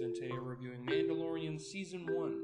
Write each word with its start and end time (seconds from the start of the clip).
And 0.00 0.12
today 0.12 0.32
we're 0.32 0.40
reviewing 0.40 0.84
Mandalorian 0.84 1.60
Season 1.60 2.04
1. 2.12 2.42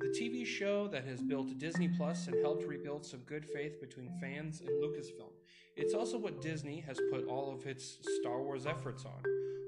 The 0.00 0.08
TV 0.08 0.44
show 0.44 0.88
that 0.88 1.04
has 1.04 1.22
built 1.22 1.56
Disney 1.56 1.88
Plus 1.88 2.26
and 2.26 2.36
helped 2.42 2.66
rebuild 2.66 3.06
some 3.06 3.20
good 3.20 3.46
faith 3.46 3.80
between 3.80 4.10
fans 4.20 4.60
and 4.60 4.70
Lucasfilm. 4.82 5.30
It's 5.76 5.94
also 5.94 6.18
what 6.18 6.42
Disney 6.42 6.80
has 6.80 6.98
put 7.12 7.28
all 7.28 7.54
of 7.54 7.64
its 7.64 7.98
Star 8.20 8.42
Wars 8.42 8.66
efforts 8.66 9.04
on. 9.04 9.22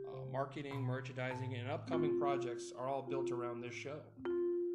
Uh, 0.08 0.32
marketing, 0.32 0.82
merchandising, 0.82 1.54
and 1.54 1.70
upcoming 1.70 2.18
projects 2.18 2.72
are 2.76 2.88
all 2.88 3.02
built 3.02 3.30
around 3.30 3.60
this 3.60 3.74
show. 3.74 4.00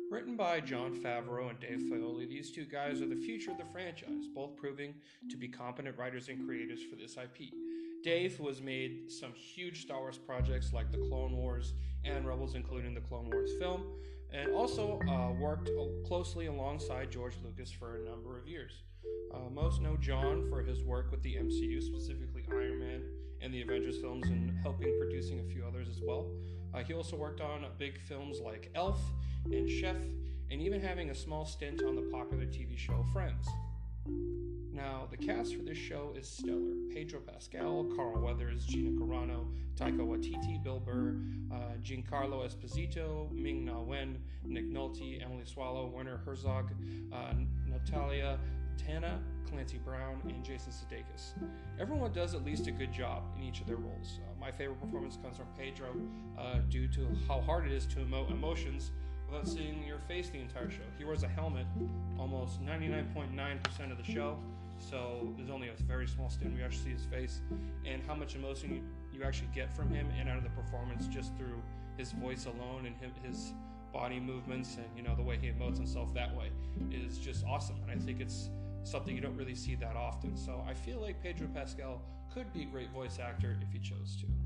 Written 0.10 0.38
by 0.38 0.62
Jon 0.62 0.96
Favreau 0.96 1.50
and 1.50 1.60
Dave 1.60 1.90
Filoni, 1.92 2.30
these 2.30 2.50
two 2.50 2.66
guys 2.66 3.02
are 3.02 3.10
the 3.10 3.16
future 3.16 3.52
of 3.52 3.58
the 3.58 3.66
franchise, 3.74 4.28
both 4.34 4.56
proving 4.56 4.94
to 5.30 5.36
be 5.36 5.50
competent 5.50 5.98
writers 5.98 6.30
and 6.30 6.48
creators 6.48 6.80
for 6.90 6.96
this 6.96 7.18
IP. 7.18 7.52
Dave, 8.04 8.36
who 8.36 8.48
has 8.48 8.62
made 8.62 9.12
some 9.12 9.34
huge 9.34 9.84
Star 9.84 10.00
Wars 10.00 10.18
projects 10.18 10.74
like 10.74 10.92
the 10.92 10.98
Clone 10.98 11.36
Wars 11.36 11.74
and 12.04 12.26
Rebels, 12.26 12.56
including 12.56 12.94
the 12.94 13.02
Clone 13.02 13.30
Wars 13.30 13.52
film, 13.60 13.84
and 14.34 14.52
also 14.54 15.00
uh, 15.08 15.32
worked 15.40 15.70
closely 16.06 16.48
alongside 16.48 17.12
George 17.12 17.36
Lucas 17.44 17.72
for 17.72 17.96
a 17.96 18.00
number 18.00 18.40
of 18.40 18.48
years. 18.48 18.84
Uh, 19.34 19.50
most 19.50 19.82
know 19.82 19.98
Jon 19.98 20.48
for 20.50 20.62
his 20.62 20.84
work 20.84 21.12
with 21.12 21.22
the 21.22 21.36
MCU, 21.36 21.82
specifically 21.82 22.44
Iron 22.52 22.80
Man 22.80 23.04
and 23.42 23.54
the 23.54 23.62
Avengers 23.62 23.98
films, 23.98 24.28
and 24.28 24.52
helping 24.62 24.96
producing 25.00 25.40
a 25.40 25.44
few 25.44 25.66
others 25.66 25.88
as 25.90 26.00
well. 26.06 26.32
Uh, 26.74 26.84
he 26.84 26.94
also 26.94 27.16
worked 27.16 27.42
on 27.42 27.66
big 27.78 28.00
films 28.00 28.40
like 28.40 28.72
Elf 28.76 29.00
and 29.46 29.70
Chef, 29.70 29.96
and 30.50 30.62
even 30.62 30.82
having 30.82 31.10
a 31.10 31.16
small 31.16 31.46
stint 31.46 31.82
on 31.84 31.96
the 31.96 32.04
popular 32.04 32.46
TV 32.46 32.78
show 32.78 33.04
Friends. 33.12 33.48
Now, 34.08 35.08
the 35.12 35.18
cast 35.18 35.56
for 35.56 35.64
this 35.64 35.78
show 35.78 36.14
is 36.18 36.28
stellar. 36.28 36.76
Pedro 36.94 37.20
Pascal, 37.20 37.92
Carl 37.96 38.22
Weathers, 38.22 38.66
Gina 38.66 38.92
Carano, 38.92 39.46
Taika 39.76 40.00
Waititi, 40.00 40.64
Bill 40.64 40.80
Burr, 40.80 41.16
uh, 41.52 41.76
Giancarlo 41.84 42.46
Esposito, 42.46 43.32
Ming 43.32 43.66
Na 43.66 43.80
Wen, 43.82 44.18
Nick 44.46 44.72
Nolte, 44.72 45.24
Emily 45.24 45.46
Swallow, 45.46 45.88
Werner 45.88 46.22
Herzog, 46.26 46.72
uh, 47.14 47.34
Natalia 47.68 48.40
Tena, 48.78 49.20
Clancy 49.50 49.78
Brown, 49.78 50.22
and 50.26 50.44
Jason 50.44 50.72
Sudeikis. 50.72 51.34
Everyone 51.80 52.12
does 52.12 52.34
at 52.34 52.44
least 52.44 52.68
a 52.68 52.72
good 52.72 52.92
job 52.92 53.24
in 53.38 53.44
each 53.44 53.62
of 53.62 53.68
their 53.68 53.76
roles. 53.76 54.20
Uh, 54.24 54.40
my 54.40 54.52
favorite 54.52 54.80
performance 54.82 55.18
comes 55.22 55.38
from 55.38 55.48
Pedro 55.58 55.90
uh, 56.38 56.60
due 56.70 56.88
to 56.88 57.08
how 57.28 57.42
hard 57.42 57.66
it 57.66 57.72
is 57.72 57.86
to 57.88 57.98
emote 57.98 58.32
emotions 58.32 58.92
without 59.32 59.48
seeing 59.48 59.84
your 59.86 60.00
face 60.08 60.30
the 60.30 60.40
entire 60.40 60.70
show. 60.70 60.84
He 60.98 61.06
wears 61.06 61.24
a 61.24 61.28
helmet 61.28 61.66
almost 62.20 62.64
99.9% 62.66 63.92
of 63.92 63.98
the 63.98 64.04
show, 64.04 64.38
so 64.78 65.34
there's 65.38 65.50
only 65.50 65.70
a 65.70 65.84
very 65.84 66.08
small 66.08 66.30
stint 66.30 66.54
we 66.56 66.64
actually 66.64 66.84
see 66.84 66.90
his 66.92 67.06
face, 67.06 67.42
and 67.86 68.02
how 68.08 68.16
much 68.16 68.36
emotion 68.36 68.76
you, 68.76 69.20
you 69.20 69.26
actually 69.26 69.50
get 69.54 69.72
from 69.74 69.90
him 69.90 70.08
and 70.20 70.28
out 70.28 70.38
of 70.38 70.44
the 70.44 70.50
performance 70.50 71.08
just 71.08 71.36
through 71.38 71.62
his 71.98 72.12
voice 72.14 72.46
alone 72.46 72.86
and 72.86 72.96
his 73.24 73.54
body 73.94 74.20
movements 74.20 74.78
and 74.78 74.86
you 74.96 75.04
know 75.04 75.14
the 75.16 75.22
way 75.22 75.38
he 75.38 75.48
emotes 75.48 75.76
himself 75.76 76.14
that 76.14 76.34
way 76.36 76.50
is 76.92 77.18
just 77.18 77.46
awesome. 77.46 77.76
And 77.84 77.92
I 77.92 78.04
think 78.04 78.22
it's 78.22 78.50
something 78.84 79.16
you 79.16 79.22
don't 79.22 79.36
really 79.36 79.56
see 79.56 79.76
that 79.76 79.96
often. 79.96 80.36
So 80.38 80.64
I 80.68 80.74
feel 80.74 81.00
like 81.00 81.22
Pedro 81.22 81.48
Pascal 81.54 82.02
could 82.34 82.52
be 82.54 82.64
a 82.64 82.66
great 82.66 82.90
voice 82.92 83.20
actor 83.20 83.58
if 83.62 83.72
he 83.72 83.80
chose 83.80 84.18
to. 84.22 84.41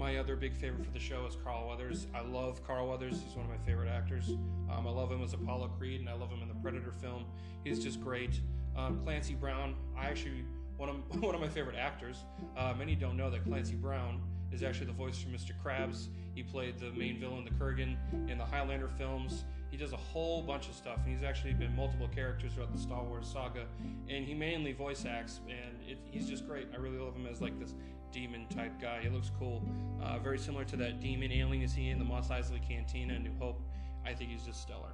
My 0.00 0.16
other 0.16 0.34
big 0.34 0.56
favorite 0.56 0.86
for 0.86 0.92
the 0.92 0.98
show 0.98 1.26
is 1.26 1.36
Carl 1.44 1.68
Weathers. 1.68 2.06
I 2.14 2.22
love 2.22 2.66
Carl 2.66 2.88
Weathers. 2.88 3.20
He's 3.22 3.36
one 3.36 3.44
of 3.44 3.50
my 3.50 3.58
favorite 3.66 3.90
actors. 3.90 4.30
Um, 4.70 4.86
I 4.86 4.90
love 4.90 5.12
him 5.12 5.22
as 5.22 5.34
Apollo 5.34 5.72
Creed, 5.78 6.00
and 6.00 6.08
I 6.08 6.14
love 6.14 6.30
him 6.30 6.40
in 6.40 6.48
the 6.48 6.54
Predator 6.54 6.90
film. 6.90 7.26
He's 7.64 7.84
just 7.84 8.00
great. 8.00 8.40
Um, 8.74 8.98
Clancy 9.04 9.34
Brown, 9.34 9.74
I 9.94 10.06
actually 10.06 10.46
one 10.78 10.88
of 10.88 10.96
one 11.22 11.34
of 11.34 11.40
my 11.42 11.50
favorite 11.50 11.76
actors. 11.76 12.24
Uh, 12.56 12.72
many 12.78 12.94
don't 12.94 13.14
know 13.14 13.28
that 13.28 13.44
Clancy 13.44 13.74
Brown 13.74 14.22
is 14.52 14.62
actually 14.62 14.86
the 14.86 14.92
voice 14.92 15.18
for 15.18 15.28
Mr. 15.28 15.52
Krabs. 15.64 16.08
He 16.34 16.42
played 16.42 16.78
the 16.78 16.90
main 16.92 17.18
villain, 17.18 17.44
the 17.44 17.50
Kurgan, 17.50 17.96
in 18.28 18.38
the 18.38 18.44
Highlander 18.44 18.88
films. 18.88 19.44
He 19.70 19.76
does 19.76 19.92
a 19.92 19.96
whole 19.96 20.42
bunch 20.42 20.68
of 20.68 20.74
stuff, 20.74 20.98
and 21.04 21.14
he's 21.14 21.24
actually 21.24 21.52
been 21.52 21.74
multiple 21.76 22.08
characters 22.08 22.52
throughout 22.54 22.72
the 22.72 22.80
Star 22.80 23.02
Wars 23.04 23.28
saga. 23.32 23.66
And 24.08 24.24
he 24.24 24.34
mainly 24.34 24.72
voice 24.72 25.04
acts, 25.06 25.40
and 25.48 25.76
it, 25.88 25.98
he's 26.10 26.28
just 26.28 26.46
great. 26.46 26.68
I 26.74 26.78
really 26.78 26.98
love 26.98 27.14
him 27.14 27.26
as 27.26 27.40
like 27.40 27.58
this 27.58 27.74
demon 28.12 28.46
type 28.48 28.80
guy. 28.80 29.00
He 29.02 29.08
looks 29.08 29.30
cool. 29.38 29.62
Uh, 30.02 30.18
very 30.18 30.38
similar 30.38 30.64
to 30.64 30.76
that 30.76 31.00
demon 31.00 31.30
alien 31.30 31.62
you 31.62 31.68
see 31.68 31.88
in 31.88 31.98
the 31.98 32.04
Mos 32.04 32.28
Eisley 32.28 32.66
Cantina 32.66 33.14
in 33.14 33.22
New 33.22 33.34
Hope. 33.38 33.60
I 34.04 34.14
think 34.14 34.30
he's 34.30 34.44
just 34.44 34.60
stellar. 34.60 34.92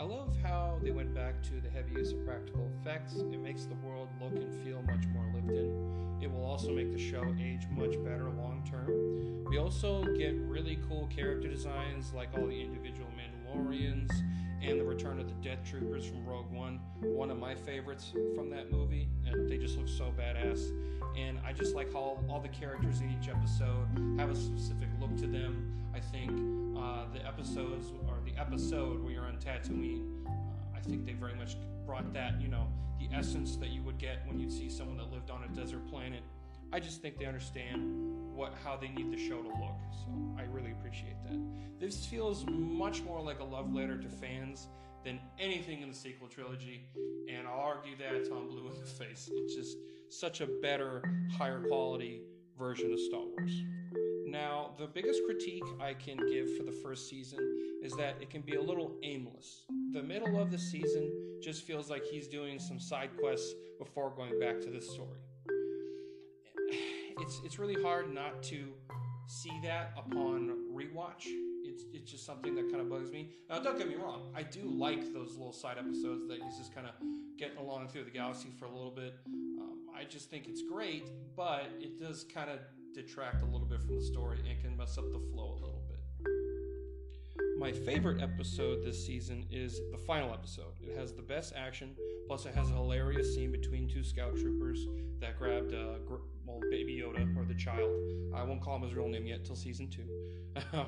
I 0.00 0.04
love 0.04 0.34
how 0.42 0.78
they 0.82 0.92
went 0.92 1.14
back 1.14 1.42
to 1.42 1.60
the 1.60 1.68
heavy 1.68 1.92
use 1.92 2.12
of 2.12 2.24
practical 2.24 2.66
effects. 2.80 3.16
It 3.16 3.38
makes 3.38 3.66
the 3.66 3.74
world 3.86 4.08
look 4.18 4.32
and 4.32 4.64
feel 4.64 4.80
much 4.80 5.06
more 5.12 5.30
lived 5.34 5.50
in. 5.50 6.18
It 6.22 6.32
will 6.32 6.46
also 6.46 6.70
make 6.70 6.90
the 6.90 6.98
show 6.98 7.22
age 7.38 7.66
much 7.70 8.02
better 8.02 8.30
long 8.30 8.66
term. 8.66 9.44
We 9.50 9.58
also 9.58 10.02
get 10.16 10.34
really 10.36 10.78
cool 10.88 11.06
character 11.14 11.48
designs 11.48 12.14
like 12.14 12.30
all 12.32 12.46
the 12.46 12.62
individual 12.62 13.08
Mandalorians 13.10 14.10
and 14.62 14.80
the 14.80 14.84
return 14.84 15.20
of 15.20 15.28
the 15.28 15.34
Death 15.46 15.58
Troopers 15.68 16.06
from 16.06 16.24
Rogue 16.24 16.50
One. 16.50 16.80
One 17.02 17.30
of 17.30 17.38
my 17.38 17.54
favorites 17.54 18.14
from 18.34 18.48
that 18.48 18.72
movie. 18.72 19.06
And 19.32 19.50
they 19.50 19.58
just 19.58 19.76
look 19.76 19.88
so 19.88 20.12
badass. 20.18 20.70
And 21.16 21.38
I 21.44 21.52
just 21.52 21.74
like 21.74 21.92
how 21.92 22.18
all 22.28 22.40
the 22.40 22.48
characters 22.48 23.00
in 23.00 23.10
each 23.10 23.28
episode 23.28 23.86
have 24.18 24.30
a 24.30 24.36
specific 24.36 24.88
look 25.00 25.16
to 25.18 25.26
them. 25.26 25.72
I 25.94 26.00
think 26.00 26.30
uh, 26.78 27.06
the 27.12 27.26
episodes, 27.26 27.88
or 28.08 28.18
the 28.24 28.38
episode 28.40 29.02
where 29.02 29.12
you're 29.12 29.24
on 29.24 29.36
Tatooine, 29.38 30.26
uh, 30.26 30.30
I 30.76 30.80
think 30.80 31.04
they 31.04 31.12
very 31.12 31.34
much 31.34 31.56
brought 31.84 32.12
that, 32.14 32.40
you 32.40 32.48
know, 32.48 32.68
the 33.00 33.08
essence 33.14 33.56
that 33.56 33.70
you 33.70 33.82
would 33.82 33.98
get 33.98 34.26
when 34.26 34.38
you'd 34.38 34.52
see 34.52 34.68
someone 34.68 34.96
that 34.98 35.10
lived 35.10 35.30
on 35.30 35.42
a 35.44 35.48
desert 35.48 35.86
planet. 35.88 36.22
I 36.72 36.78
just 36.78 37.02
think 37.02 37.18
they 37.18 37.26
understand 37.26 38.34
what 38.34 38.54
how 38.64 38.76
they 38.76 38.88
need 38.88 39.10
the 39.12 39.18
show 39.18 39.42
to 39.42 39.48
look. 39.48 39.76
So 39.90 40.06
I 40.38 40.42
really 40.42 40.70
appreciate 40.70 41.16
that. 41.28 41.38
This 41.80 42.06
feels 42.06 42.44
much 42.46 43.02
more 43.02 43.20
like 43.20 43.40
a 43.40 43.44
love 43.44 43.74
letter 43.74 43.98
to 43.98 44.08
fans 44.08 44.68
than 45.04 45.20
anything 45.38 45.82
in 45.82 45.88
the 45.88 45.94
sequel 45.94 46.28
trilogy, 46.28 46.84
and 47.28 47.46
I'll 47.46 47.60
argue 47.60 47.96
that 47.96 48.14
until 48.14 48.38
I'm 48.38 48.48
blue 48.48 48.70
in 48.70 48.80
the 48.80 48.86
face. 48.86 49.28
It's 49.32 49.54
just 49.54 49.76
such 50.08 50.40
a 50.40 50.46
better, 50.62 51.02
higher 51.36 51.62
quality 51.66 52.22
version 52.58 52.92
of 52.92 53.00
Star 53.00 53.20
Wars. 53.20 53.52
Now, 54.26 54.72
the 54.78 54.86
biggest 54.86 55.22
critique 55.26 55.64
I 55.80 55.94
can 55.94 56.16
give 56.16 56.56
for 56.56 56.62
the 56.62 56.72
first 56.72 57.08
season 57.08 57.80
is 57.82 57.92
that 57.96 58.16
it 58.20 58.30
can 58.30 58.42
be 58.42 58.54
a 58.54 58.62
little 58.62 58.96
aimless. 59.02 59.62
The 59.92 60.02
middle 60.02 60.40
of 60.40 60.50
the 60.50 60.58
season 60.58 61.40
just 61.42 61.62
feels 61.62 61.90
like 61.90 62.04
he's 62.04 62.28
doing 62.28 62.58
some 62.58 62.78
side 62.78 63.10
quests 63.18 63.54
before 63.78 64.10
going 64.10 64.38
back 64.38 64.60
to 64.60 64.70
the 64.70 64.80
story 64.80 65.18
it's 67.20 67.40
it's 67.44 67.58
really 67.58 67.80
hard 67.82 68.12
not 68.12 68.42
to 68.44 68.72
see 69.26 69.52
that 69.62 69.92
upon 69.96 70.50
rewatch. 70.74 71.26
It's 71.80 72.02
it's 72.02 72.10
just 72.10 72.26
something 72.26 72.54
that 72.54 72.70
kind 72.70 72.80
of 72.80 72.88
bugs 72.88 73.10
me. 73.10 73.30
Now, 73.48 73.60
don't 73.60 73.78
get 73.78 73.88
me 73.88 73.94
wrong, 73.94 74.32
I 74.34 74.42
do 74.42 74.62
like 74.62 75.12
those 75.12 75.36
little 75.36 75.52
side 75.52 75.78
episodes 75.78 76.26
that 76.28 76.38
he's 76.42 76.58
just 76.58 76.74
kind 76.74 76.86
of 76.86 76.94
getting 77.38 77.58
along 77.58 77.88
through 77.88 78.04
the 78.04 78.10
galaxy 78.10 78.50
for 78.58 78.66
a 78.66 78.70
little 78.70 78.90
bit. 78.90 79.14
Um, 79.26 79.86
I 79.96 80.04
just 80.04 80.30
think 80.30 80.46
it's 80.48 80.62
great, 80.62 81.08
but 81.36 81.68
it 81.80 81.98
does 81.98 82.24
kind 82.32 82.50
of 82.50 82.58
detract 82.94 83.42
a 83.42 83.46
little 83.46 83.66
bit 83.66 83.80
from 83.80 83.96
the 83.96 84.02
story 84.02 84.38
and 84.48 84.60
can 84.60 84.76
mess 84.76 84.98
up 84.98 85.10
the 85.12 85.20
flow 85.32 85.52
a 85.52 85.60
little 85.60 85.82
bit. 85.88 85.98
My 87.58 87.72
favorite 87.72 88.22
episode 88.22 88.82
this 88.82 89.04
season 89.04 89.46
is 89.50 89.80
the 89.92 89.98
final 89.98 90.32
episode. 90.32 90.74
It 90.80 90.96
has 90.96 91.12
the 91.12 91.22
best 91.22 91.52
action, 91.54 91.94
plus 92.26 92.46
it 92.46 92.54
has 92.54 92.70
a 92.70 92.74
hilarious 92.74 93.34
scene 93.34 93.52
between 93.52 93.88
two 93.88 94.02
scout 94.02 94.34
troopers 94.34 94.86
that 95.20 95.38
grabbed 95.38 95.74
uh, 95.74 95.98
well, 96.46 96.60
Baby 96.70 97.02
Yoda 97.02 97.36
or 97.36 97.44
the 97.44 97.54
child. 97.54 97.90
I 98.34 98.42
won't 98.42 98.62
call 98.62 98.76
him 98.76 98.82
his 98.82 98.94
real 98.94 99.08
name 99.08 99.26
yet 99.26 99.44
till 99.44 99.56
season 99.56 99.88
two. 99.88 100.06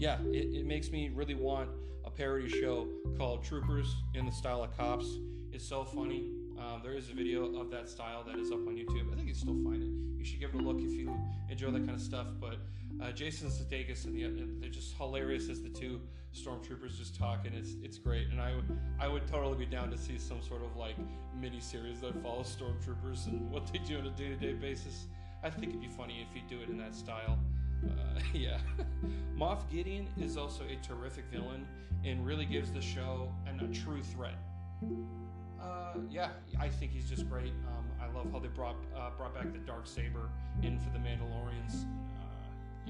Yeah, 0.00 0.16
it, 0.32 0.54
it 0.54 0.66
makes 0.66 0.90
me 0.90 1.10
really 1.14 1.34
want 1.34 1.68
a 2.06 2.10
parody 2.10 2.48
show 2.48 2.88
called 3.18 3.44
Troopers 3.44 3.94
in 4.14 4.24
the 4.24 4.32
Style 4.32 4.64
of 4.64 4.74
Cops. 4.74 5.18
It's 5.52 5.68
so 5.68 5.84
funny. 5.84 6.30
Um, 6.58 6.80
there 6.82 6.94
is 6.94 7.10
a 7.10 7.12
video 7.12 7.60
of 7.60 7.70
that 7.70 7.86
style 7.86 8.24
that 8.24 8.38
is 8.38 8.50
up 8.50 8.66
on 8.66 8.76
YouTube. 8.76 9.12
I 9.12 9.16
think 9.16 9.28
you 9.28 9.34
still 9.34 9.62
find 9.62 9.82
it. 9.82 9.90
You 10.18 10.24
should 10.24 10.40
give 10.40 10.54
it 10.54 10.56
a 10.58 10.64
look 10.64 10.80
if 10.80 10.92
you 10.92 11.14
enjoy 11.50 11.70
that 11.72 11.84
kind 11.84 11.90
of 11.90 12.00
stuff. 12.00 12.28
But 12.40 12.60
uh, 13.02 13.12
Jason 13.12 13.50
Sudeikis 13.50 14.06
and 14.06 14.14
the 14.14 14.48
they're 14.58 14.70
just 14.70 14.96
hilarious 14.96 15.50
as 15.50 15.60
the 15.60 15.68
two 15.68 16.00
stormtroopers 16.34 16.96
just 16.96 17.18
talking. 17.18 17.52
It's 17.52 17.74
it's 17.82 17.98
great, 17.98 18.28
and 18.28 18.40
I 18.40 18.54
would 18.54 18.78
I 18.98 19.06
would 19.06 19.26
totally 19.26 19.58
be 19.58 19.66
down 19.66 19.90
to 19.90 19.98
see 19.98 20.16
some 20.16 20.40
sort 20.40 20.62
of 20.62 20.78
like 20.78 20.96
mini 21.38 21.60
series 21.60 22.00
that 22.00 22.14
follows 22.22 22.56
stormtroopers 22.58 23.26
and 23.26 23.50
what 23.52 23.70
they 23.70 23.80
do 23.80 23.98
on 23.98 24.06
a 24.06 24.10
day 24.12 24.28
to 24.28 24.36
day 24.36 24.54
basis. 24.54 25.08
I 25.42 25.50
think 25.50 25.68
it'd 25.68 25.80
be 25.82 25.88
funny 25.88 26.26
if 26.26 26.34
you 26.34 26.40
do 26.48 26.62
it 26.62 26.70
in 26.70 26.78
that 26.78 26.94
style. 26.94 27.38
Uh, 27.84 28.20
yeah, 28.34 28.58
Moff 29.36 29.68
Gideon 29.70 30.08
is 30.18 30.36
also 30.36 30.64
a 30.64 30.76
terrific 30.84 31.24
villain 31.32 31.66
and 32.04 32.24
really 32.24 32.46
gives 32.46 32.70
the 32.72 32.80
show 32.80 33.32
an, 33.46 33.60
a 33.60 33.74
true 33.74 34.02
threat. 34.02 34.38
Uh, 35.60 35.94
yeah, 36.08 36.30
I 36.58 36.68
think 36.68 36.92
he's 36.92 37.08
just 37.08 37.28
great. 37.28 37.52
Um, 37.68 37.84
I 38.00 38.10
love 38.16 38.32
how 38.32 38.38
they 38.38 38.48
brought 38.48 38.76
uh, 38.96 39.10
brought 39.16 39.34
back 39.34 39.52
the 39.52 39.58
dark 39.58 39.86
saber 39.86 40.30
in 40.62 40.78
for 40.78 40.90
the 40.90 40.98
Mandalorians 40.98 41.84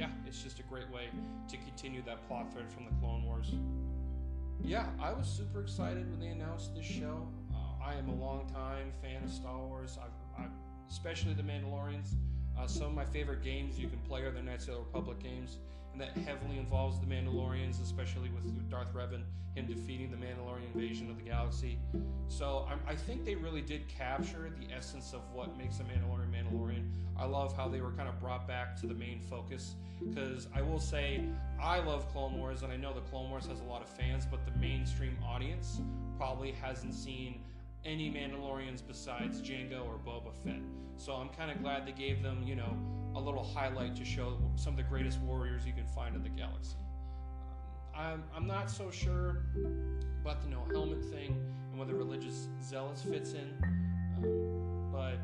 yeah, 0.01 0.09
it's 0.27 0.43
just 0.43 0.59
a 0.61 0.63
great 0.63 0.91
way 0.91 1.09
to 1.49 1.57
continue 1.59 2.03
that 2.07 2.27
plot 2.27 2.53
thread 2.53 2.71
from 2.71 2.87
the 2.87 2.91
Clone 3.01 3.25
Wars. 3.25 3.53
Yeah, 4.63 4.87
I 5.01 5.13
was 5.13 5.27
super 5.27 5.61
excited 5.61 6.11
when 6.11 6.21
they 6.21 6.29
announced 6.29 6.75
this 6.75 6.85
show. 6.85 7.29
Uh, 7.53 7.85
I 7.85 7.95
am 7.95 8.09
a 8.09 8.15
long-time 8.15 8.93
fan 9.03 9.23
of 9.25 9.31
Star 9.31 9.59
Wars, 9.59 9.99
I've, 10.03 10.45
I've, 10.45 10.51
especially 10.89 11.35
the 11.35 11.43
Mandalorians. 11.43 12.15
Uh, 12.61 12.67
some 12.67 12.89
of 12.89 12.95
my 12.95 13.05
favorite 13.05 13.43
games 13.43 13.79
you 13.79 13.89
can 13.89 13.99
play 14.01 14.21
are 14.23 14.31
the 14.31 14.43
Knights 14.43 14.69
of 14.69 14.75
the 14.75 14.81
Republic 14.81 15.19
games, 15.19 15.59
and 15.93 16.01
that 16.01 16.11
heavily 16.19 16.59
involves 16.59 17.01
the 17.01 17.07
Mandalorians, 17.07 17.83
especially 17.83 18.29
with 18.29 18.71
Darth 18.71 18.93
Revan, 18.93 19.23
him 19.55 19.67
defeating 19.67 20.11
the 20.11 20.17
Mandalorian 20.17 20.75
invasion 20.75 21.09
of 21.11 21.17
the 21.17 21.23
galaxy. 21.23 21.79
So 22.29 22.69
I, 22.69 22.93
I 22.93 22.95
think 22.95 23.25
they 23.25 23.35
really 23.35 23.63
did 23.63 23.89
capture 23.89 24.53
the 24.61 24.75
essence 24.75 25.15
of 25.15 25.23
what 25.33 25.57
makes 25.57 25.81
a 25.81 25.85
Mandalorian 25.85 26.31
Mandalorian. 26.31 26.91
I 27.19 27.25
love 27.25 27.57
how 27.57 27.67
they 27.69 27.81
were 27.81 27.93
kind 27.93 28.09
of 28.09 28.21
brought 28.21 28.47
back 28.47 28.79
to 28.81 28.87
the 28.87 28.95
main 28.95 29.21
focus 29.21 29.75
because 29.99 30.47
I 30.55 30.63
will 30.63 30.81
say 30.81 31.25
I 31.61 31.81
love 31.81 32.11
Clone 32.13 32.39
Wars 32.39 32.63
and 32.63 32.73
I 32.73 32.77
know 32.77 32.93
the 32.93 33.01
Clone 33.01 33.31
Wars 33.31 33.47
has 33.47 33.61
a 33.61 33.65
lot 33.65 33.83
of 33.83 33.89
fans, 33.89 34.27
but 34.31 34.45
the 34.45 34.53
mainstream 34.59 35.17
audience 35.27 35.81
probably 36.17 36.53
hasn't 36.53 36.95
seen 36.95 37.41
any 37.85 38.11
Mandalorians 38.11 38.83
besides 38.87 39.41
Jango 39.41 39.87
or 39.87 39.99
Boba 39.99 40.35
Fett. 40.45 40.61
So 40.97 41.15
I'm 41.15 41.29
kind 41.31 41.51
of 41.51 41.63
glad 41.63 41.87
they 41.87 41.93
gave 41.93 42.23
them, 42.23 42.43
you 42.47 42.55
know, 42.55 42.77
a 43.15 43.21
little 43.21 43.43
highlight 43.43 43.97
to 43.97 44.05
show 44.05 44.39
some 44.57 44.75
of 44.75 44.77
the 44.77 44.83
greatest 44.83 45.19
warriors 45.21 45.67
you 45.67 45.73
can 45.73 45.87
find 45.87 46.15
in 46.15 46.23
the 46.23 46.29
galaxy. 46.29 46.77
Um, 47.97 48.05
I'm, 48.05 48.25
I'm 48.37 48.47
not 48.47 48.71
so 48.71 48.91
sure 48.91 49.45
about 50.23 50.43
the 50.43 50.49
no 50.49 50.63
helmet 50.73 51.05
thing 51.05 51.37
and 51.71 51.79
whether 51.79 51.95
religious 51.95 52.49
zealous 52.63 53.03
fits 53.03 53.33
in, 53.33 53.51
um, 54.17 54.91
but 54.93 55.19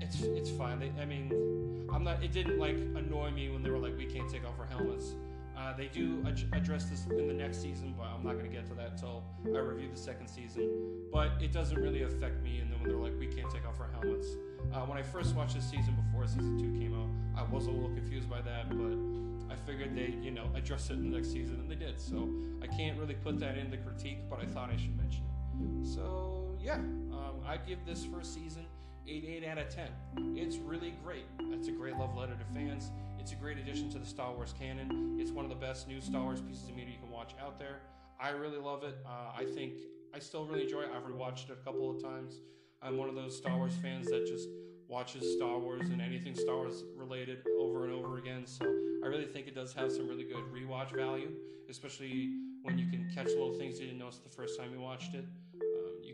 it's 0.00 0.20
it's 0.22 0.50
fine. 0.50 0.78
They, 0.78 0.92
I 1.00 1.04
mean, 1.04 1.86
I'm 1.92 2.04
not. 2.04 2.22
It 2.22 2.32
didn't 2.32 2.58
like 2.58 2.76
annoy 2.76 3.30
me 3.30 3.48
when 3.48 3.62
they 3.62 3.70
were 3.70 3.78
like, 3.78 3.96
we 3.96 4.06
can't 4.06 4.30
take 4.30 4.44
off 4.44 4.58
our 4.58 4.66
helmets. 4.66 5.14
Uh, 5.58 5.72
they 5.76 5.88
do 5.88 6.24
ad- 6.26 6.48
address 6.52 6.84
this 6.84 7.04
in 7.06 7.26
the 7.26 7.34
next 7.34 7.60
season, 7.60 7.92
but 7.98 8.04
I'm 8.04 8.22
not 8.22 8.34
going 8.34 8.48
to 8.48 8.56
get 8.56 8.66
to 8.68 8.74
that 8.74 8.92
until 8.92 9.24
I 9.44 9.58
review 9.58 9.88
the 9.92 9.98
second 9.98 10.28
season. 10.28 10.70
But 11.12 11.32
it 11.40 11.52
doesn't 11.52 11.80
really 11.80 12.02
affect 12.02 12.42
me. 12.44 12.58
And 12.60 12.70
then 12.70 12.80
when 12.80 12.88
they're 12.88 12.98
like, 12.98 13.18
we 13.18 13.26
can't 13.26 13.50
take 13.50 13.66
off 13.66 13.80
our 13.80 13.90
helmets. 13.90 14.28
Uh, 14.72 14.80
when 14.82 14.96
I 14.96 15.02
first 15.02 15.34
watched 15.34 15.56
this 15.56 15.68
season 15.68 15.96
before 15.96 16.26
season 16.28 16.58
two 16.58 16.78
came 16.78 16.94
out, 16.94 17.08
I 17.36 17.42
was 17.50 17.66
a 17.66 17.70
little 17.70 17.90
confused 17.90 18.30
by 18.30 18.40
that, 18.42 18.68
but 18.70 19.52
I 19.52 19.56
figured 19.66 19.96
they, 19.96 20.14
you 20.22 20.30
know, 20.30 20.48
address 20.54 20.90
it 20.90 20.94
in 20.94 21.10
the 21.10 21.16
next 21.16 21.32
season, 21.32 21.56
and 21.56 21.68
they 21.68 21.74
did. 21.74 22.00
So 22.00 22.28
I 22.62 22.68
can't 22.68 22.96
really 22.98 23.14
put 23.14 23.40
that 23.40 23.58
in 23.58 23.70
the 23.70 23.78
critique, 23.78 24.18
but 24.30 24.40
I 24.40 24.46
thought 24.46 24.70
I 24.70 24.76
should 24.76 24.96
mention 24.96 25.24
it. 25.24 25.86
So 25.86 26.56
yeah, 26.60 26.74
um, 26.74 27.40
I 27.46 27.56
give 27.56 27.84
this 27.84 28.04
first 28.04 28.32
season 28.34 28.64
8 29.08 29.24
8 29.42 29.48
out 29.48 29.58
of 29.58 29.68
10. 29.70 29.88
It's 30.36 30.56
really 30.56 30.94
great. 31.02 31.24
It's 31.40 31.68
a 31.68 31.72
great 31.72 31.96
love 31.96 32.14
letter 32.14 32.34
to 32.34 32.44
fans. 32.54 32.90
It's 33.18 33.32
a 33.32 33.36
great 33.36 33.58
addition 33.58 33.90
to 33.90 33.98
the 33.98 34.06
Star 34.06 34.32
Wars 34.32 34.54
canon. 34.58 35.18
It's 35.20 35.30
one 35.30 35.44
of 35.44 35.50
the 35.50 35.56
best 35.56 35.88
new 35.88 36.00
Star 36.00 36.22
Wars 36.22 36.40
pieces 36.40 36.68
of 36.68 36.76
media 36.76 36.94
you 36.94 37.00
can 37.00 37.10
watch 37.10 37.34
out 37.42 37.58
there. 37.58 37.80
I 38.20 38.30
really 38.30 38.58
love 38.58 38.84
it. 38.84 38.96
Uh, 39.06 39.32
I 39.36 39.44
think 39.44 39.74
I 40.14 40.18
still 40.18 40.46
really 40.46 40.62
enjoy 40.62 40.82
it. 40.82 40.90
I've 40.94 41.04
rewatched 41.04 41.50
it 41.50 41.58
a 41.60 41.64
couple 41.64 41.90
of 41.90 42.02
times. 42.02 42.40
I'm 42.80 42.96
one 42.96 43.08
of 43.08 43.14
those 43.14 43.36
Star 43.36 43.56
Wars 43.56 43.74
fans 43.82 44.06
that 44.06 44.26
just 44.26 44.48
watches 44.88 45.34
Star 45.36 45.58
Wars 45.58 45.88
and 45.90 46.00
anything 46.00 46.34
Star 46.34 46.56
Wars 46.56 46.84
related 46.96 47.38
over 47.58 47.84
and 47.84 47.92
over 47.92 48.18
again. 48.18 48.46
So 48.46 48.64
I 49.04 49.08
really 49.08 49.26
think 49.26 49.46
it 49.46 49.54
does 49.54 49.72
have 49.74 49.92
some 49.92 50.08
really 50.08 50.24
good 50.24 50.44
rewatch 50.52 50.94
value, 50.94 51.30
especially 51.68 52.32
when 52.62 52.78
you 52.78 52.88
can 52.88 53.10
catch 53.14 53.28
little 53.28 53.54
things 53.58 53.78
you 53.78 53.86
didn't 53.86 53.98
notice 53.98 54.18
the 54.18 54.30
first 54.30 54.58
time 54.58 54.72
you 54.72 54.80
watched 54.80 55.14
it. 55.14 55.26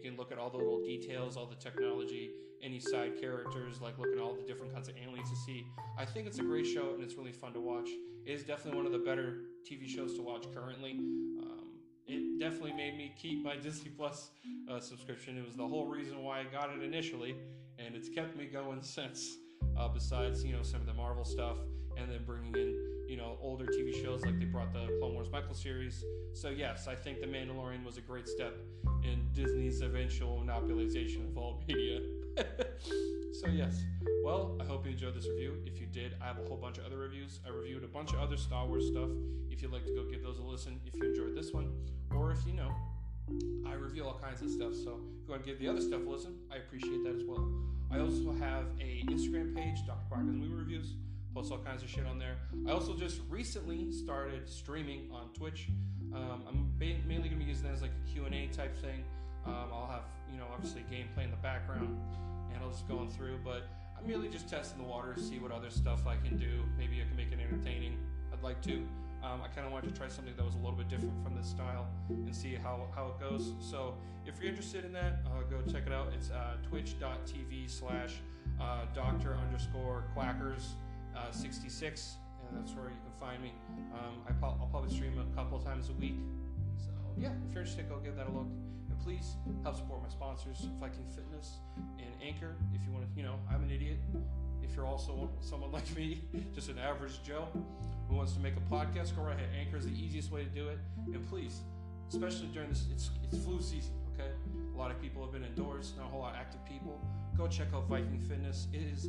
Can 0.04 0.18
look 0.18 0.30
at 0.30 0.36
all 0.36 0.50
the 0.50 0.58
little 0.58 0.82
details, 0.82 1.34
all 1.34 1.46
the 1.46 1.54
technology, 1.54 2.32
any 2.62 2.78
side 2.78 3.18
characters, 3.18 3.80
like 3.80 3.98
looking 3.98 4.18
at 4.18 4.20
all 4.20 4.34
the 4.34 4.42
different 4.42 4.74
kinds 4.74 4.86
of 4.86 4.96
aliens 5.02 5.30
to 5.30 5.36
see. 5.46 5.66
I 5.96 6.04
think 6.04 6.26
it's 6.26 6.38
a 6.38 6.42
great 6.42 6.66
show 6.66 6.92
and 6.92 7.02
it's 7.02 7.14
really 7.14 7.32
fun 7.32 7.54
to 7.54 7.60
watch. 7.60 7.88
It 8.26 8.32
is 8.32 8.42
definitely 8.44 8.76
one 8.76 8.84
of 8.84 8.92
the 8.92 8.98
better 8.98 9.44
TV 9.66 9.88
shows 9.88 10.14
to 10.16 10.22
watch 10.22 10.44
currently. 10.52 10.90
Um, 10.92 11.68
it 12.06 12.38
definitely 12.38 12.74
made 12.74 12.98
me 12.98 13.14
keep 13.16 13.42
my 13.42 13.56
Disney 13.62 13.92
Plus 13.96 14.28
uh, 14.70 14.78
subscription. 14.78 15.38
It 15.38 15.46
was 15.46 15.56
the 15.56 15.66
whole 15.66 15.86
reason 15.86 16.22
why 16.22 16.40
I 16.40 16.44
got 16.44 16.68
it 16.68 16.82
initially, 16.82 17.34
and 17.78 17.96
it's 17.96 18.10
kept 18.10 18.36
me 18.36 18.44
going 18.44 18.82
since. 18.82 19.38
Uh, 19.74 19.88
besides, 19.88 20.44
you 20.44 20.52
know, 20.54 20.62
some 20.62 20.82
of 20.82 20.86
the 20.86 20.92
Marvel 20.92 21.24
stuff, 21.24 21.56
and 21.96 22.10
then 22.10 22.20
bringing 22.24 22.54
in, 22.54 22.76
you 23.08 23.16
know, 23.16 23.38
older 23.40 23.66
TV 23.66 24.02
shows 24.02 24.24
like 24.24 24.38
they 24.38 24.44
brought 24.44 24.72
the 24.72 24.86
Clone 24.98 25.14
Wars 25.14 25.28
micro 25.30 25.52
series. 25.52 26.04
So 26.32 26.50
yes, 26.50 26.88
I 26.88 26.94
think 26.94 27.20
The 27.20 27.26
Mandalorian 27.26 27.84
was 27.84 27.96
a 27.96 28.00
great 28.00 28.28
step 28.28 28.56
in 29.02 29.28
Disney's 29.32 29.80
eventual 29.80 30.42
monopolization 30.44 31.28
of 31.28 31.38
all 31.38 31.62
media. 31.68 32.00
so 33.32 33.48
yes, 33.48 33.82
well, 34.24 34.56
I 34.60 34.64
hope 34.64 34.84
you 34.86 34.92
enjoyed 34.92 35.14
this 35.14 35.28
review. 35.28 35.62
If 35.66 35.80
you 35.80 35.86
did, 35.86 36.14
I 36.20 36.26
have 36.26 36.38
a 36.38 36.48
whole 36.48 36.56
bunch 36.56 36.78
of 36.78 36.86
other 36.86 36.98
reviews. 36.98 37.40
I 37.46 37.50
reviewed 37.50 37.84
a 37.84 37.88
bunch 37.88 38.12
of 38.12 38.18
other 38.18 38.36
Star 38.36 38.66
Wars 38.66 38.88
stuff. 38.88 39.10
If 39.50 39.62
you'd 39.62 39.72
like 39.72 39.84
to 39.84 39.94
go 39.94 40.04
give 40.10 40.22
those 40.22 40.38
a 40.38 40.42
listen, 40.42 40.80
if 40.86 40.94
you 40.94 41.04
enjoyed 41.04 41.36
this 41.36 41.52
one, 41.52 41.72
or 42.10 42.32
if 42.32 42.38
you 42.46 42.54
know, 42.54 42.74
I 43.66 43.74
review 43.74 44.04
all 44.04 44.18
kinds 44.18 44.42
of 44.42 44.50
stuff. 44.50 44.74
So 44.74 45.00
if 45.22 45.26
you 45.26 45.30
want 45.30 45.44
to 45.44 45.50
give 45.50 45.58
the 45.58 45.68
other 45.68 45.80
stuff 45.80 46.00
a 46.06 46.08
listen, 46.08 46.34
I 46.52 46.56
appreciate 46.56 47.04
that 47.04 47.14
as 47.14 47.22
well. 47.26 47.48
I 47.90 48.00
also 48.00 48.32
have 48.32 48.64
a 48.80 49.04
Instagram 49.08 49.54
page, 49.54 49.86
Dr. 49.86 50.04
Quackers 50.10 50.34
Movie 50.34 50.52
Reviews. 50.52 50.94
Post 51.34 51.50
all 51.50 51.58
kinds 51.58 51.82
of 51.82 51.90
shit 51.90 52.06
on 52.06 52.16
there. 52.16 52.36
I 52.68 52.70
also 52.70 52.94
just 52.94 53.20
recently 53.28 53.90
started 53.90 54.48
streaming 54.48 55.10
on 55.12 55.30
Twitch. 55.34 55.68
Um, 56.14 56.44
I'm 56.46 56.72
mainly 56.78 57.28
going 57.28 57.40
to 57.40 57.44
be 57.44 57.50
using 57.50 57.64
that 57.64 57.72
as 57.72 57.82
like 57.82 57.90
a 57.90 58.12
Q&A 58.12 58.46
type 58.54 58.76
thing. 58.80 59.02
Um, 59.44 59.66
I'll 59.72 59.88
have, 59.90 60.04
you 60.30 60.38
know, 60.38 60.46
obviously 60.54 60.82
gameplay 60.82 61.24
in 61.24 61.32
the 61.32 61.36
background, 61.38 61.98
and 62.52 62.62
I'll 62.62 62.70
just 62.70 62.86
going 62.86 63.10
through. 63.10 63.40
But 63.44 63.66
I'm 63.98 64.06
really 64.06 64.28
just 64.28 64.48
testing 64.48 64.80
the 64.80 64.88
water, 64.88 65.16
see 65.18 65.40
what 65.40 65.50
other 65.50 65.70
stuff 65.70 66.06
I 66.06 66.14
can 66.16 66.36
do. 66.36 66.62
Maybe 66.78 67.02
I 67.02 67.04
can 67.04 67.16
make 67.16 67.32
it 67.32 67.40
entertaining. 67.40 67.98
I'd 68.32 68.42
like 68.44 68.62
to. 68.62 68.74
Um, 69.24 69.40
I 69.42 69.48
kind 69.48 69.66
of 69.66 69.72
wanted 69.72 69.92
to 69.92 69.98
try 69.98 70.06
something 70.06 70.34
that 70.36 70.44
was 70.44 70.54
a 70.54 70.58
little 70.58 70.76
bit 70.76 70.88
different 70.88 71.20
from 71.24 71.34
this 71.34 71.48
style 71.48 71.88
and 72.10 72.34
see 72.34 72.54
how, 72.54 72.86
how 72.94 73.08
it 73.08 73.18
goes. 73.18 73.54
So 73.58 73.94
if 74.24 74.38
you're 74.38 74.50
interested 74.50 74.84
in 74.84 74.92
that, 74.92 75.24
uh, 75.26 75.42
go 75.50 75.60
check 75.72 75.86
it 75.86 75.92
out. 75.92 76.12
It's 76.14 76.30
uh, 76.30 76.58
twitch.tv 76.68 77.68
slash 77.68 78.20
uh, 78.60 78.82
doctor 78.94 79.34
underscore 79.34 80.04
quackers 80.14 80.74
uh, 81.16 81.30
66, 81.30 82.16
and 82.48 82.58
that's 82.58 82.72
where 82.72 82.86
you 82.86 82.96
can 83.02 83.12
find 83.20 83.42
me. 83.42 83.52
Um, 83.92 84.20
I 84.28 84.32
will 84.46 84.68
probably 84.70 84.94
stream 84.94 85.18
a 85.18 85.36
couple 85.36 85.58
times 85.60 85.88
a 85.88 85.92
week. 85.94 86.16
So 86.78 86.90
yeah, 87.18 87.28
if 87.48 87.54
you're 87.54 87.62
interested, 87.62 87.88
go 87.88 87.98
give 87.98 88.16
that 88.16 88.28
a 88.28 88.30
look. 88.30 88.48
And 88.90 89.00
please 89.00 89.36
help 89.62 89.76
support 89.76 90.02
my 90.02 90.08
sponsors, 90.08 90.66
Viking 90.80 91.06
Fitness 91.14 91.58
and 91.98 92.10
Anchor. 92.22 92.54
If 92.74 92.84
you 92.86 92.92
want 92.92 93.04
to, 93.04 93.10
you 93.16 93.26
know, 93.26 93.36
I'm 93.50 93.62
an 93.62 93.70
idiot. 93.70 93.98
If 94.62 94.76
you're 94.76 94.86
also 94.86 95.30
someone 95.40 95.72
like 95.78 95.94
me, 95.96 96.22
just 96.54 96.68
an 96.68 96.78
average 96.78 97.22
Joe 97.22 97.48
who 98.08 98.16
wants 98.16 98.32
to 98.32 98.40
make 98.40 98.54
a 98.56 98.74
podcast, 98.74 99.16
go 99.16 99.22
right 99.22 99.36
ahead. 99.36 99.48
Anchor 99.58 99.76
is 99.76 99.86
the 99.86 99.92
easiest 99.92 100.30
way 100.30 100.44
to 100.44 100.50
do 100.50 100.68
it. 100.68 100.78
And 101.12 101.26
please, 101.28 101.60
especially 102.08 102.48
during 102.48 102.68
this, 102.68 102.86
it's, 102.92 103.10
it's 103.24 103.42
flu 103.44 103.60
season, 103.60 103.92
okay? 104.14 104.30
A 104.74 104.78
lot 104.78 104.90
of 104.90 105.00
people 105.00 105.22
have 105.22 105.32
been 105.32 105.44
indoors, 105.44 105.92
not 105.96 106.06
a 106.06 106.08
whole 106.08 106.20
lot 106.20 106.34
of 106.34 106.40
active 106.40 106.64
people. 106.66 107.00
Go 107.36 107.46
check 107.46 107.68
out 107.74 107.88
Viking 107.88 108.20
Fitness. 108.28 108.68
It 108.72 108.82
is 108.82 109.08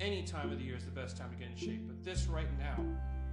any 0.00 0.22
time 0.22 0.50
of 0.52 0.58
the 0.58 0.64
year 0.64 0.76
is 0.76 0.84
the 0.84 0.90
best 0.90 1.16
time 1.16 1.30
to 1.30 1.36
get 1.36 1.48
in 1.48 1.56
shape. 1.56 1.86
But 1.86 2.04
this 2.04 2.26
right 2.26 2.46
now, 2.58 2.76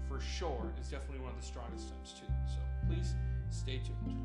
for 0.08 0.20
sure, 0.20 0.74
is 0.79 0.88
definitely 0.88 1.20
one 1.20 1.32
of 1.32 1.39
the 1.39 1.46
strongest 1.46 1.89
times 1.89 2.13
too. 2.20 2.34
So 2.48 2.60
please 2.88 3.13
stay 3.50 3.79
tuned. 3.79 4.20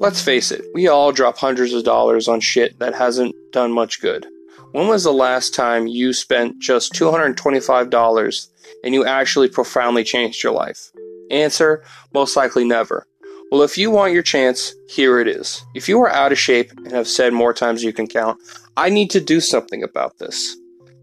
Let's 0.00 0.20
face 0.20 0.50
it, 0.50 0.66
we 0.74 0.88
all 0.88 1.12
drop 1.12 1.38
hundreds 1.38 1.72
of 1.72 1.84
dollars 1.84 2.28
on 2.28 2.40
shit 2.40 2.78
that 2.78 2.94
hasn't 2.94 3.34
done 3.52 3.72
much 3.72 4.02
good. 4.02 4.26
When 4.72 4.88
was 4.88 5.04
the 5.04 5.12
last 5.12 5.54
time 5.54 5.86
you 5.86 6.12
spent 6.12 6.58
just 6.58 6.92
$225 6.92 8.48
and 8.84 8.94
you 8.94 9.04
actually 9.04 9.48
profoundly 9.48 10.04
changed 10.04 10.42
your 10.42 10.52
life? 10.52 10.92
Answer, 11.30 11.82
most 12.12 12.36
likely 12.36 12.64
never. 12.64 13.06
Well, 13.50 13.62
if 13.62 13.78
you 13.78 13.90
want 13.90 14.12
your 14.12 14.22
chance, 14.22 14.74
here 14.88 15.18
it 15.18 15.28
is. 15.28 15.64
If 15.74 15.88
you 15.88 16.00
are 16.00 16.10
out 16.10 16.32
of 16.32 16.38
shape 16.38 16.72
and 16.72 16.92
have 16.92 17.08
said 17.08 17.32
more 17.32 17.54
times 17.54 17.82
you 17.82 17.92
can 17.92 18.06
count, 18.06 18.40
I 18.76 18.88
need 18.90 19.10
to 19.10 19.20
do 19.20 19.40
something 19.40 19.82
about 19.82 20.18
this. 20.18 20.56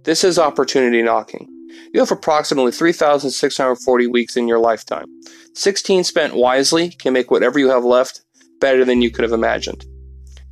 This 0.04 0.24
is 0.24 0.40
opportunity 0.40 1.02
knocking. 1.02 1.48
You 1.94 2.00
have 2.00 2.12
approximately 2.12 2.72
3,640 2.72 4.08
weeks 4.08 4.36
in 4.36 4.48
your 4.48 4.60
lifetime. 4.60 5.06
16 5.54 6.04
spent 6.04 6.36
wisely 6.36 6.90
can 6.90 7.14
make 7.14 7.32
whatever 7.32 7.60
you 7.60 7.70
have 7.70 7.84
left 7.84 8.22
better 8.60 8.86
than 8.86 9.02
you 9.02 9.12
could 9.12 9.24
have 9.24 9.34
imagined. 9.34 9.86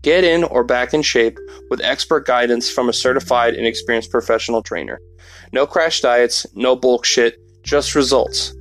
Get 0.02 0.24
in 0.24 0.44
or 0.46 0.64
back 0.64 0.94
in 0.94 1.02
shape 1.02 1.38
with 1.70 1.82
expert 1.82 2.26
guidance 2.26 2.70
from 2.70 2.88
a 2.88 2.94
certified 2.94 3.54
and 3.54 3.66
experienced 3.66 4.12
professional 4.12 4.62
trainer. 4.62 5.00
No 5.52 5.66
crash 5.66 6.02
diets, 6.02 6.46
no 6.56 6.76
bullshit, 6.76 7.40
just 7.64 7.96
results. 7.96 8.54